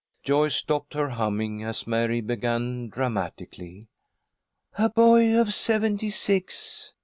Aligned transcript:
Joyce 0.23 0.55
stopped 0.55 0.95
her 0.95 1.09
humming 1.09 1.63
as 1.63 1.85
Mary 1.85 2.21
began 2.21 2.89
dramatically: 2.89 3.87
"'A 4.75 4.89
Boy 4.89 5.39
of 5.39 5.53
Seventy 5.53 6.09
six.' 6.09 6.93